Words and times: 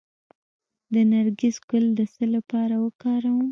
د 0.93 0.95
نرګس 1.11 1.55
ګل 1.69 1.85
د 1.97 1.99
څه 2.13 2.25
لپاره 2.35 2.75
وکاروم؟ 2.85 3.41